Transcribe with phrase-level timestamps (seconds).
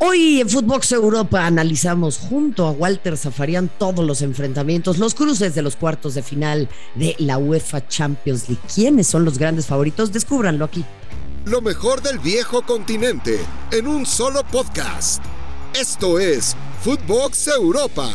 [0.00, 5.62] Hoy en Footbox Europa analizamos junto a Walter Zafarian todos los enfrentamientos, los cruces de
[5.62, 8.62] los cuartos de final de la UEFA Champions League.
[8.72, 10.12] ¿Quiénes son los grandes favoritos?
[10.12, 10.84] Descúbranlo aquí.
[11.46, 13.40] Lo mejor del viejo continente
[13.72, 15.20] en un solo podcast.
[15.74, 18.08] Esto es Footbox Europa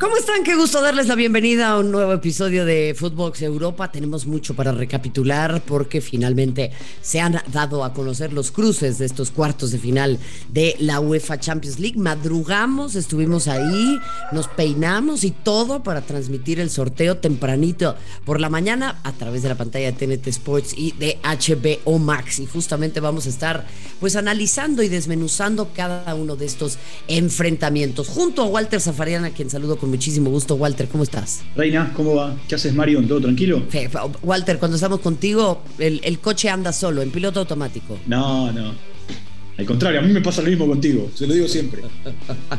[0.00, 0.44] ¿Cómo están?
[0.44, 3.90] Qué gusto darles la bienvenida a un nuevo episodio de Footbox Europa.
[3.90, 6.70] Tenemos mucho para recapitular porque finalmente
[7.02, 10.20] se han dado a conocer los cruces de estos cuartos de final
[10.52, 11.98] de la UEFA Champions League.
[11.98, 13.98] Madrugamos, estuvimos ahí,
[14.30, 19.48] nos peinamos y todo para transmitir el sorteo tempranito por la mañana a través de
[19.48, 22.38] la pantalla de TNT Sports y de HBO Max.
[22.38, 23.66] Y justamente vamos a estar
[23.98, 26.78] pues analizando y desmenuzando cada uno de estos
[27.08, 30.54] enfrentamientos junto a Walter Zafariana, quien saludo con muchísimo gusto.
[30.54, 31.40] Walter, ¿cómo estás?
[31.56, 32.36] Reina, ¿cómo va?
[32.48, 33.02] ¿Qué haces, Mario?
[33.06, 33.62] ¿Todo tranquilo?
[34.22, 37.98] Walter, cuando estamos contigo, el, coche anda solo, en piloto automático.
[38.06, 38.72] No, no.
[39.56, 41.82] Al contrario, a mí me pasa lo mismo contigo, se lo digo siempre.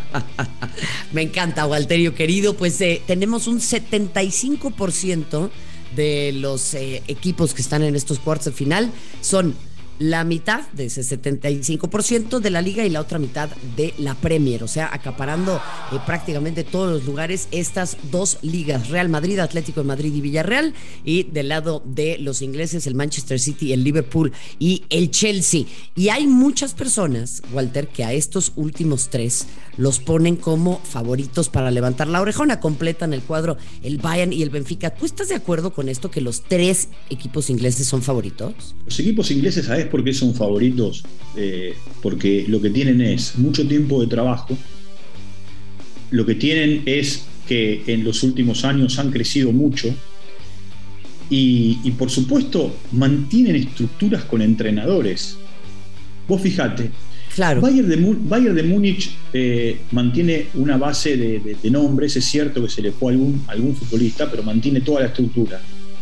[1.14, 2.56] me encanta, Walterio querido.
[2.56, 5.50] Pues eh, tenemos un 75%
[5.96, 9.56] de los eh, equipos que están en estos cuartos de final son
[10.00, 14.64] la mitad de ese 75% de la liga y la otra mitad de la Premier,
[14.64, 15.58] o sea, acaparando
[15.92, 20.74] eh, prácticamente todos los lugares estas dos ligas, Real Madrid, Atlético de Madrid y Villarreal,
[21.04, 25.66] y del lado de los ingleses, el Manchester City, el Liverpool y el Chelsea.
[25.96, 31.72] Y hay muchas personas, Walter, que a estos últimos tres los ponen como favoritos para
[31.72, 34.90] levantar la orejona, completan el cuadro el Bayern y el Benfica.
[34.92, 38.76] ¿Tú estás de acuerdo con esto que los tres equipos ingleses son favoritos?
[38.86, 41.04] Los equipos ingleses, ¿sabes por qué son favoritos?
[41.36, 44.58] Eh, porque lo que tienen es mucho tiempo de trabajo,
[46.12, 49.94] lo que tienen es que en los últimos años han crecido mucho
[51.32, 55.38] y, por supuesto mantienen estructuras con entrenadores.
[56.28, 56.92] Vos fijate,
[57.36, 57.62] Claro.
[57.62, 63.14] Bayern de, Múnich eh, mantiene una base de, nombres, es cierto que se le fue
[63.14, 65.62] algún, algún futbolista, pero mantiene toda la estructura.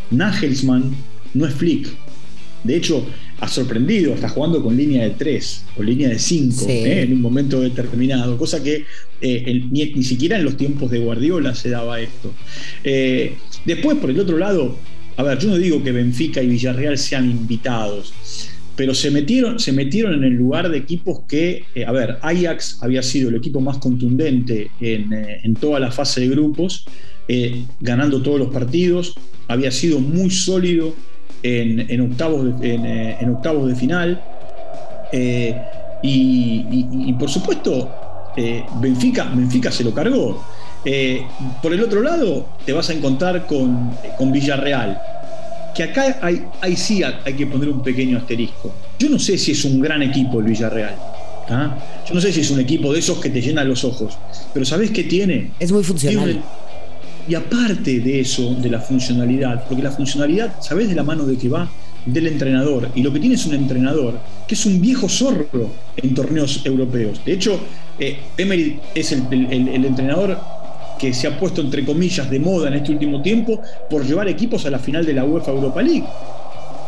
[0.10, 0.96] Nagelsmann
[1.34, 1.90] no es Flick,
[2.64, 3.06] de hecho,
[3.40, 7.04] ha sorprendido, está jugando con línea de 3 o línea de 5 ¿eh?
[7.04, 8.86] en un momento determinado, cosa que
[9.22, 12.34] eh, ni, siquiera en los tiempos de Guardiola se daba esto.
[12.84, 14.76] Eh, después, por el otro lado,
[15.18, 18.14] a ver, yo no digo que Benfica y Villarreal sean invitados,
[18.76, 23.04] pero se metieron, se metieron en el lugar de equipos que, a ver, Ajax había
[23.04, 26.86] sido el equipo más contundente en, en toda la fase de grupos,
[27.82, 29.16] ganando todos los partidos,
[29.48, 30.94] había sido muy sólido
[31.44, 34.22] en, octavos, de, eh, en, octavos de final.
[35.12, 35.56] Eh,
[36.04, 40.44] y, por supuesto, eh, Benfica, Benfica se lo cargó.
[41.62, 45.02] por el otro lado, te vas a encontrar con, con Villarreal,
[45.76, 48.74] que acá hay, hay, sí hay que poner un pequeño asterisco.
[49.00, 50.96] Yo no sé si es un gran equipo el Villarreal.
[51.50, 51.78] ¿ah?
[52.08, 54.18] Yo no sé si es un equipo de esos que te llenan los ojos,
[54.54, 55.52] pero ¿sabes qué tiene?
[55.60, 56.42] Es muy funcional.
[57.28, 61.38] Y aparte de eso, de la funcionalidad, porque la funcionalidad, ¿sabes de la mano de
[61.38, 61.70] que va?
[62.06, 62.90] Del entrenador.
[62.96, 64.18] Y lo que tiene es un entrenador
[64.48, 67.22] que es un viejo zorro en torneos europeos.
[67.26, 67.60] De hecho,
[68.00, 70.38] eh, Emery es el, el entrenador
[70.98, 74.66] que se ha puesto entre comillas de moda en este último tiempo por llevar equipos
[74.66, 76.06] a la final de la UEFA Europa League.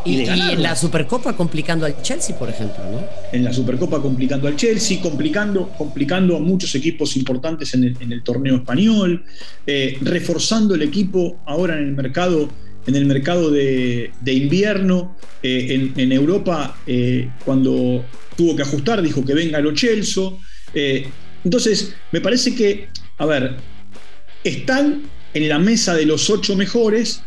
[0.06, 3.06] Y, en la Supercopa complicando al Chelsea, por ejemplo, ¿no?
[3.32, 8.58] En la Supercopa complicando al Chelsea, complicando, complicando a muchos equipos importantes en el, torneo
[8.58, 9.24] español,
[9.66, 12.50] eh, reforzando el equipo ahora en el mercado,
[12.88, 15.16] en el mercado de, invierno.
[15.42, 18.04] Eh, en, Europa, eh, cuando
[18.36, 20.24] tuvo que ajustar, dijo que venga lo Chelsea.
[21.44, 23.56] entonces, me parece que, a ver,
[24.44, 27.22] están en la mesa de los ocho mejores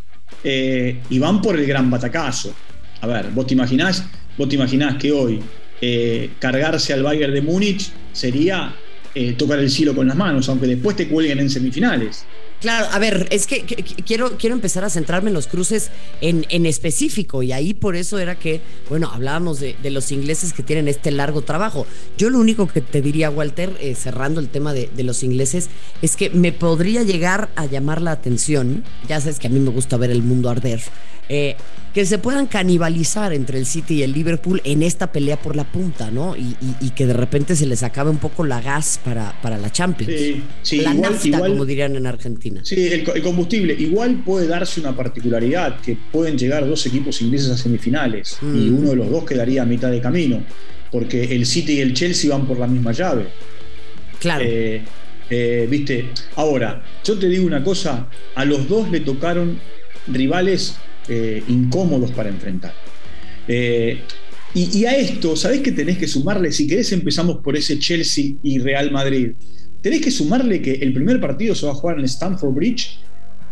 [0.44, 2.54] eh, y van por el gran batacazo.
[3.00, 4.04] A ver, vos te imaginás,
[4.37, 5.41] vos te imaginás que hoy
[5.81, 8.75] eh, cargarse al Bayern de Múnich sería
[9.15, 12.25] eh, tocar el cielo con las manos, aunque después te cuelguen en semifinales.
[12.62, 15.91] Claro, a ver, es que, quiero, quiero empezar a centrarme en los cruces
[16.21, 20.62] en, en, específico y ahí por eso era que, bueno, hablábamos de, los ingleses que
[20.62, 21.89] tienen este largo trabajo.
[22.17, 25.70] Yo lo único que te diría, Walter, eh, cerrando el tema de, de, los ingleses,
[26.03, 29.70] es que me podría llegar a llamar la atención, ya sabes que a mí me
[29.70, 30.81] gusta ver el mundo arder,
[31.29, 31.56] eh,
[31.93, 35.65] que se puedan canibalizar entre el City y el Liverpool en esta pelea por la
[35.65, 36.35] punta, ¿no?
[36.37, 36.55] Y,
[36.91, 40.12] que de repente se les acabe un poco la gas para, para la Champions.
[40.12, 42.61] Sí, sí, la nafta, como dirían en Argentina.
[42.65, 43.75] Sí, el, combustible.
[43.75, 48.79] Igual puede darse una particularidad, que pueden llegar dos equipos ingleses a semifinales y mm.
[48.79, 50.43] uno de los dos quedaría a mitad de camino,
[50.91, 53.27] porque el City y el Chelsea van por la misma llave.
[54.19, 54.44] Claro.
[54.47, 54.83] Eh,
[55.31, 59.59] eh, Viste, ahora, yo te digo una cosa, a los dos le tocaron
[60.06, 60.77] rivales
[61.08, 62.75] eh, incómodos para enfrentar.
[63.49, 64.00] Eh,
[64.54, 66.52] Y, a esto, ¿sabés que tenés que sumarle?
[66.52, 69.31] Si querés, empezamos por ese Chelsea y Real Madrid.
[69.81, 72.99] Tenés que sumarle que el primer partido se va a jugar en Stamford Bridge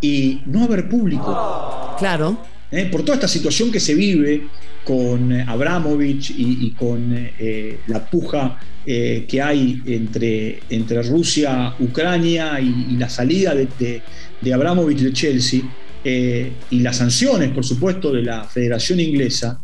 [0.03, 1.97] y no va a haber público.
[1.99, 2.39] Claro.
[2.71, 2.89] ¿Eh?
[2.93, 4.47] Por toda esta situación que se vive
[4.85, 12.97] con eh, Abramovich y, con eh, la puja que hay entre, entre Rusia, Ucrania y,
[12.97, 14.03] la salida de, de,
[14.41, 15.63] de, Abramovich de Chelsea
[16.05, 19.61] y las sanciones, por supuesto, de la Federación Inglesa,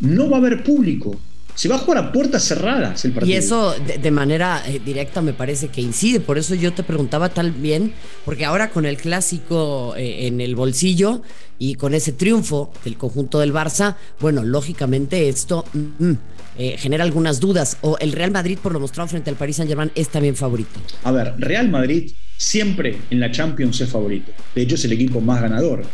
[0.00, 1.18] no va a haber público.
[1.54, 3.34] Se va a jugar a puertas cerradas el partido.
[3.34, 6.20] Y eso de, manera eh, directa me parece que incide.
[6.20, 7.92] Por eso yo te preguntaba tal bien,
[8.24, 11.22] porque ahora con el clásico eh, en el bolsillo
[11.58, 16.18] y con ese triunfo del conjunto del Barça, bueno, lógicamente esto mm, mm,
[16.58, 17.76] eh, genera algunas dudas.
[17.82, 20.80] O el Real Madrid, por lo mostrado frente al Paris Saint-Germain, es también favorito.
[21.04, 22.12] A ver, Real Madrid
[22.42, 24.32] siempre en la Champions es favorito.
[24.52, 25.84] De hecho, es el equipo más ganador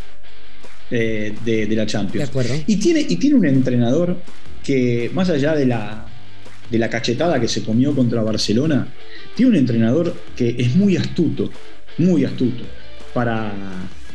[0.89, 2.25] de, de la Champions.
[2.25, 2.55] De acuerdo.
[2.65, 4.17] Y tiene, y tiene un entrenador
[4.63, 6.07] que más allá de la,
[6.71, 8.87] de la cachetada que se comió contra Barcelona,
[9.35, 11.51] tiene un entrenador que es muy astuto,
[11.99, 12.63] muy astuto,
[13.13, 13.53] para,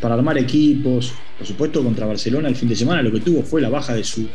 [0.00, 1.12] para armar equipos.
[1.38, 4.02] Por supuesto, contra Barcelona el fin de semana lo que tuvo fue la baja de
[4.02, 4.28] su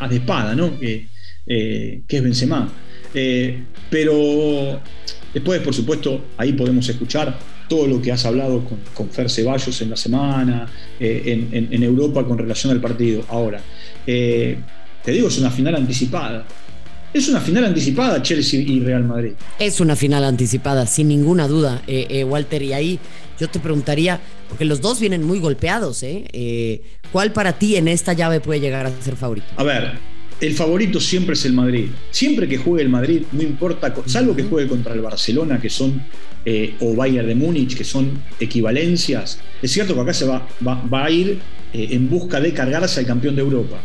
[0.00, 0.78] haz de espada, ¿no?
[0.78, 1.08] que,
[1.46, 2.72] eh, que es Benzema.
[3.14, 4.80] Eh, pero
[5.32, 7.38] después, por supuesto, ahí podemos escuchar
[7.68, 10.68] todo lo que has hablado con, con Fer Ceballos en la semana,
[11.00, 13.24] eh, en, en, Europa con relación al partido.
[13.28, 13.60] Ahora,
[14.04, 16.44] te digo, es una final anticipada.
[17.14, 19.34] Es una final anticipada Chelsea y Real Madrid.
[19.60, 22.60] Es una final anticipada, sin ninguna duda, eh, eh, Walter.
[22.60, 22.98] Y ahí
[23.38, 24.18] yo te preguntaría,
[24.48, 26.24] porque los dos vienen muy golpeados, ¿eh?
[26.32, 26.82] ¿eh?
[27.12, 29.46] ¿Cuál para ti en esta llave puede llegar a ser favorito?
[29.56, 29.92] A ver,
[30.46, 31.86] el favorito siempre es el Madrid.
[32.10, 36.02] Siempre que juegue el Madrid, no importa, salvo que juegue contra el Barcelona, que son,
[36.80, 39.38] o Bayern de Múnich, que son equivalencias.
[39.62, 41.38] Es cierto que acá se va, va a ir
[41.72, 43.80] en busca de cargarse al campeón de Europa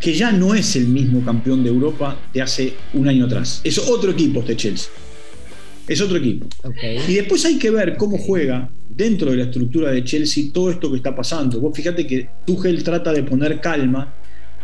[0.00, 3.60] que ya no es el mismo campeón de Europa de hace un año atrás.
[3.62, 4.90] Es otro equipo este Chelsea.
[5.86, 6.46] Es otro equipo.
[7.06, 10.90] Y después hay que ver cómo juega dentro de la estructura de Chelsea todo esto
[10.90, 11.60] que está pasando.
[11.60, 14.14] Vos fíjate que Tuchel trata de poner calma,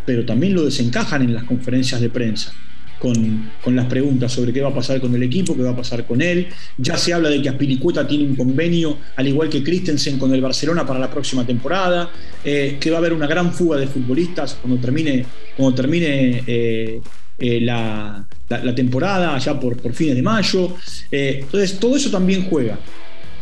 [0.06, 2.52] pero también lo desencajan en las conferencias de prensa
[2.98, 6.06] con, las preguntas sobre qué va a pasar con el equipo, qué va a pasar
[6.06, 6.48] con él.
[6.78, 10.40] Ya se habla de que Aspilicueta tiene un convenio, al igual que Christensen, con el
[10.40, 12.10] Barcelona para la próxima temporada,
[12.44, 15.24] eh, que va a haber una gran fuga de futbolistas cuando termine,
[15.56, 17.00] cuando termine eh,
[17.38, 18.26] eh, la,
[18.74, 20.74] temporada, allá por, por fines de mayo.
[21.10, 22.78] entonces, todo eso también juega.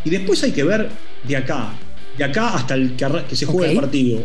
[0.04, 0.88] Y después hay que ver
[1.26, 1.72] de acá,
[2.18, 4.22] de acá hasta el que, se juegue el partido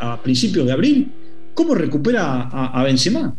[0.00, 1.08] a principios de abril,
[1.58, 3.34] cómo recupera a, a Benzema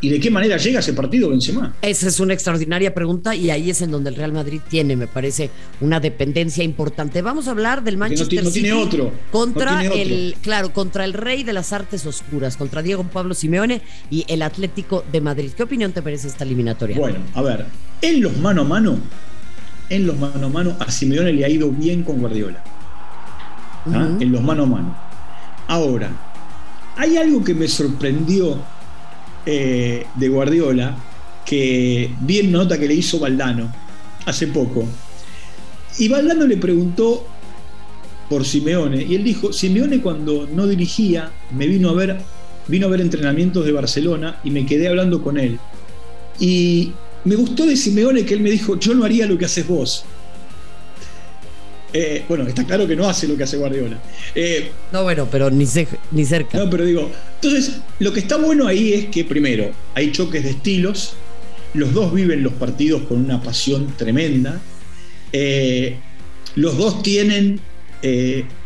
[0.00, 1.74] y de qué manera llega ese partido Benzema.
[1.82, 5.08] Esa es una extraordinaria pregunta y ahí es en donde el Real Madrid tiene, me
[5.08, 5.50] parece,
[5.80, 7.20] una dependencia importante.
[7.20, 9.10] Vamos a hablar del Manchester no, City tiene otro.
[9.32, 14.24] contra el, claro, contra el rey de las artes oscuras, contra Diego Pablo Simeone y
[14.28, 15.50] el Atlético de Madrid.
[15.56, 16.96] ¿Qué opinión te parece esta eliminatoria?
[16.96, 17.66] Bueno, a ver,
[18.02, 18.98] en los mano a mano,
[19.90, 22.62] en los mano a mano a Simeone le ha ido bien con Guardiola.
[23.86, 24.16] ¿ah?
[24.20, 24.96] En los mano a mano.
[25.66, 26.31] Ahora,
[26.96, 28.58] hay algo que me sorprendió
[29.46, 30.96] eh, de Guardiola,
[31.44, 33.72] que vi una nota que le hizo Valdano
[34.26, 34.86] hace poco.
[35.98, 37.26] Y Valdano le preguntó
[38.28, 42.18] por Simeone, y él dijo, Simeone cuando no dirigía, me vino a ver,
[42.68, 45.58] vino a ver entrenamientos de Barcelona y me quedé hablando con él.
[46.40, 46.92] Y
[47.24, 50.04] me gustó de Simeone que él me dijo, yo no haría lo que haces vos.
[51.92, 54.00] Eh, bueno, está claro que no hace lo que hace Guardiola.
[54.34, 55.66] Eh, no, bueno, pero ni,
[56.10, 56.58] ni cerca.
[56.58, 60.50] No, pero digo, entonces lo que está bueno ahí es que primero hay choques de
[60.50, 61.14] estilos,
[61.74, 64.60] los dos viven los partidos con una pasión tremenda,
[65.32, 65.96] eh,
[66.54, 67.60] los dos tienen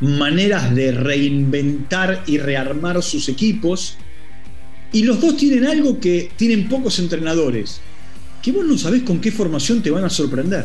[0.01, 3.99] maneras de reinventar y rearmar sus equipos,
[4.93, 7.81] y los dos tienen algo que tienen pocos entrenadores,
[8.43, 10.65] que vos no sabés con qué formación te van a sorprender.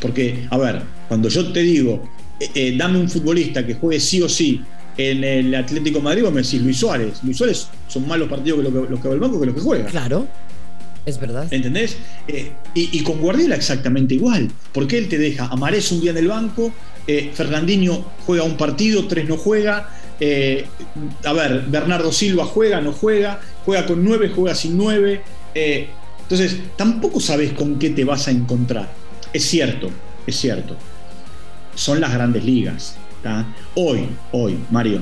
[0.00, 2.08] Porque, a ver, cuando yo te digo,
[2.40, 4.62] eh, eh, dame un futbolista que juegue sí o sí
[4.98, 7.22] en el Atlético de Madrid, vos me decís Luis Suárez.
[7.22, 9.60] Luis Suárez son más los partidos que los que, va al banco que los que
[9.60, 9.86] juega.
[9.86, 10.26] Claro.
[11.04, 11.46] Es verdad.
[11.52, 11.96] ¿Entendés?
[12.26, 14.50] Eh, y, con Guardiola exactamente igual.
[14.72, 16.72] Porque él te deja a Marés un día en el banco,
[17.34, 19.88] Fernandinho juega un partido, tres no juega.
[21.24, 25.20] a ver, Bernardo Silva juega, no juega, juega con nueve, juega sin nueve.
[25.54, 29.05] entonces, tampoco sabes con qué te vas a encontrar.
[29.32, 29.90] Es cierto,
[30.26, 30.76] es cierto.
[31.74, 32.96] Son las grandes ligas.
[33.74, 35.00] Hoy, hoy, Mario,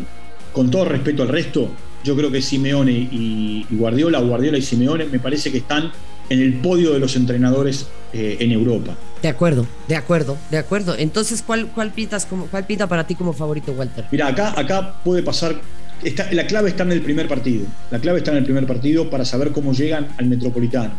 [0.52, 1.70] con todo respeto al resto,
[2.02, 5.92] yo creo que Simeone y, Guardiola, Guardiola y Simeone, me parece que están
[6.30, 8.96] en el podio de los entrenadores eh, en Europa.
[9.20, 10.94] De acuerdo, de acuerdo, de acuerdo.
[10.96, 14.06] Entonces, ¿cuál, cuál, pitas como, ¿cuál pita para ti como favorito, Walter?
[14.10, 15.60] Mira, acá, acá puede pasar
[16.32, 17.66] la clave está en el primer partido.
[17.90, 20.92] La clave está en el primer partido para saber cómo llegan al Metropolitano.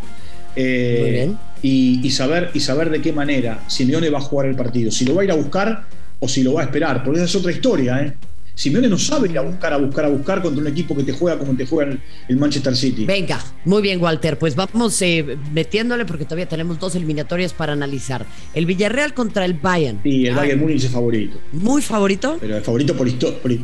[0.55, 1.34] Eh,
[1.68, 4.92] y, saber, y saber de qué manera Simeone va a jugar el partido.
[4.92, 5.84] Si lo va a ir a buscar
[6.20, 7.04] o si lo va a esperar.
[7.04, 8.04] Porque esa es otra historia.
[8.04, 8.14] ¿eh?
[8.54, 11.12] Simeone no sabe ir a buscar, a buscar, a buscar contra un equipo que te
[11.12, 13.06] juega como te juega el, Manchester City.
[13.06, 14.38] Venga, muy bien, Walter.
[14.38, 18.28] Pues vamos eh, metiéndole porque todavía tenemos dos eliminatorias para analizar.
[18.54, 20.02] El Villarreal contra el Bayern.
[20.04, 21.40] Sí, el Bayern Múnich es favorito.
[21.52, 22.38] ¿Muy favorito?
[22.40, 23.60] Pero es favorito por historia.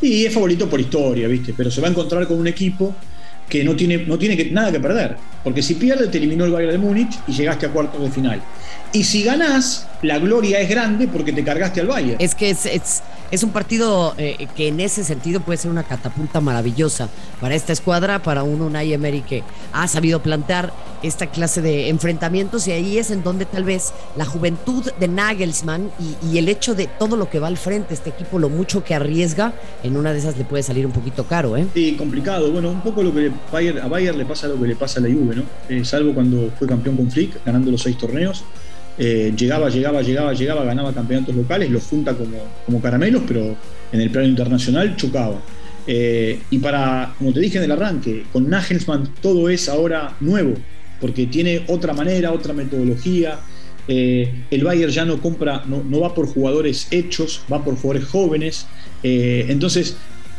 [0.00, 1.52] Y es favorito por historia, ¿viste?
[1.54, 2.96] Pero se va a encontrar con un equipo
[3.48, 5.16] que no tiene, no tiene que, nada que perder.
[5.44, 8.40] Porque si pierde, te eliminó el Bayern de Múnich y llegaste a cuartos de final.
[8.92, 12.16] Y si ganás, la gloria es grande porque te cargaste al Bayern.
[12.20, 13.02] Es que es, es
[13.42, 17.08] un partido eh, que en ese sentido puede ser una catapulta maravillosa
[17.40, 20.72] para esta escuadra, para un Unai Emery que ha sabido plantear
[21.02, 25.90] esta clase de enfrentamientos y ahí es en donde tal vez la juventud de Nagelsmann
[25.98, 28.94] y, el hecho de todo lo que va al frente, este equipo, lo mucho que
[28.94, 31.66] arriesga, en una de esas le puede salir un poquito caro, ¿eh?
[31.72, 32.50] Sí, complicado.
[32.50, 33.30] Bueno, un poco lo que
[33.80, 35.44] a Bayern le pasa lo que le pasa a la Juve, ¿no?
[35.68, 38.44] Eh, salvo cuando fue campeón con Flick, ganando los seis torneos
[38.98, 43.56] eh, llegaba, llegaba, llegaba, llegaba, ganaba campeonatos locales, los junta como, como caramelos, pero
[43.90, 45.40] en el plano internacional chocaba.
[45.86, 50.54] Eh, y para, como te dije en el arranque, con Nagelsmann todo es ahora nuevo,
[51.00, 53.38] porque tiene otra manera, otra metodología.
[53.88, 58.08] Eh, el Bayern ya no compra, no, no, va por jugadores hechos, va por jugadores
[58.08, 58.66] jóvenes.
[59.02, 59.96] entonces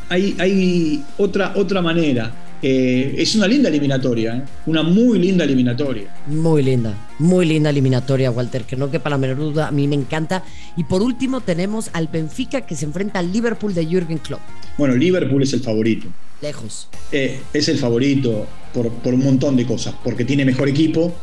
[0.09, 2.31] hay, hay otra, otra manera.
[2.65, 4.43] Eh, es una linda eliminatoria, ¿eh?
[4.67, 6.15] una muy linda eliminatoria.
[6.27, 9.95] Muy linda, muy linda eliminatoria, Walter, que no quepa la menor duda, a mí me
[9.95, 10.45] encanta.
[10.77, 14.39] Y por último tenemos al Benfica que se enfrenta al Liverpool de Jürgen Klopp.
[14.77, 16.07] Bueno, Liverpool es el favorito.
[16.41, 16.87] Lejos.
[17.11, 21.13] Eh, es el favorito por, por un montón de cosas, porque tiene mejor equipo,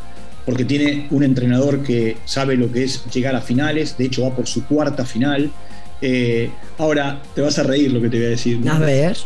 [0.45, 4.37] porque tiene un entrenador que sabe lo que es llegar a finales, de hecho va
[4.37, 5.51] por su cuarta final.
[6.77, 8.61] ahora, te vas a reír lo que te voy a decir.
[8.69, 9.17] A ver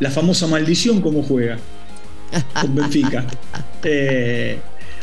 [0.00, 1.58] la famosa maldición cómo juega
[2.60, 3.24] con Benfica.
[3.82, 4.58] Eh,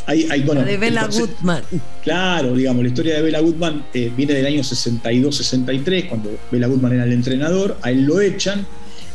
[0.06, 1.63] la de Bela Gutmann.
[2.04, 6.94] Claro, digamos, la historia de Bela Gutmann eh, viene del año 62-63, cuando Bela Gutmann
[6.94, 8.68] era el entrenador, a él lo echan,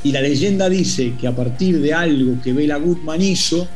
[0.02, 3.68] y la leyenda dice que a partir de algo que Bela Gutmann hizo,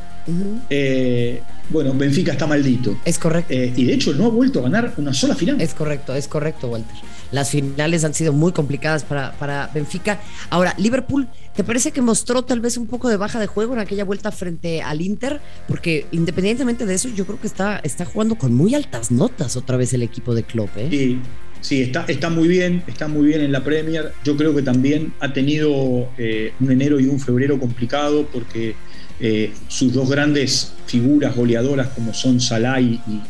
[0.68, 2.98] eh, bueno, Benfica está maldito.
[3.04, 3.54] Es correcto.
[3.54, 5.60] y de hecho no ha vuelto a ganar una sola final.
[5.60, 6.96] Es correcto, es correcto, Walter.
[7.32, 10.20] Las finales han sido muy complicadas para, para Benfica.
[10.50, 13.80] Ahora, Liverpool, ¿te parece que mostró tal vez un poco de baja de juego en
[13.80, 15.40] aquella vuelta frente al Inter?
[15.68, 19.76] Porque independientemente de eso, yo creo que está, está jugando con muy altas notas otra
[19.76, 20.70] vez el equipo de Klopp.
[20.76, 20.88] ¿eh?
[20.90, 21.18] Sí,
[21.60, 24.12] sí está, está muy bien, está muy bien en la Premier.
[24.24, 28.74] Yo creo que también ha tenido eh, un enero y un febrero complicado porque
[29.18, 33.22] eh, sus dos grandes figuras goleadoras como son Salah y y,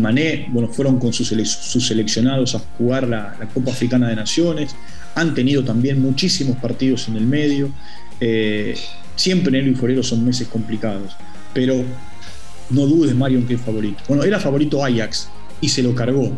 [0.00, 4.74] Mané, bueno, fueron con sus, seleccionados a jugar la, Copa Africana de Naciones,
[5.14, 7.70] han tenido también muchísimos partidos en el medio,
[8.20, 8.74] eh,
[9.16, 11.16] siempre enero y febrero son meses complicados,
[11.52, 11.84] pero
[12.70, 14.02] no dudes Mario en que es favorito.
[14.08, 15.28] Bueno, era favorito Ajax
[15.60, 16.32] y se lo cargó,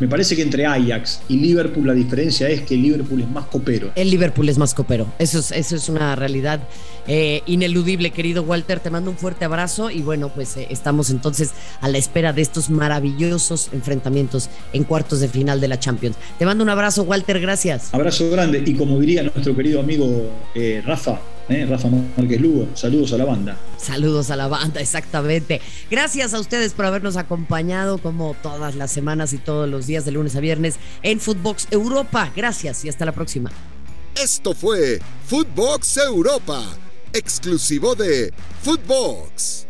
[0.00, 3.46] me parece que entre Ajax y Liverpool la diferencia es que el Liverpool es más
[3.46, 3.92] copero.
[3.94, 5.06] El Liverpool es más copero.
[5.18, 6.60] Eso es, eso es una realidad
[7.06, 8.80] eh, ineludible, querido Walter.
[8.80, 12.42] Te mando un fuerte abrazo y bueno, pues eh, estamos entonces a la espera de
[12.42, 16.16] estos maravillosos enfrentamientos en cuartos de final de la Champions.
[16.38, 17.40] Te mando un abrazo, Walter.
[17.40, 17.92] Gracias.
[17.92, 21.66] Abrazo grande y como diría nuestro querido amigo eh, Rafa, ¿eh?
[21.68, 22.68] Rafa Márquez Lugo.
[22.74, 23.56] Saludos a la banda.
[23.76, 25.60] Saludos a la banda, exactamente.
[25.90, 30.12] Gracias a ustedes por habernos acompañado como todas las semanas y todos los días de
[30.12, 32.30] lunes a viernes en Footbox Europa.
[32.34, 33.50] Gracias y hasta la próxima.
[34.14, 36.62] Esto fue Footbox Europa,
[37.12, 38.32] exclusivo de
[38.62, 39.66] Footbox.